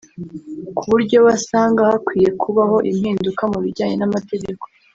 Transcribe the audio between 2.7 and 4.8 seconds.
impinduka mu bijyanye n’amategeko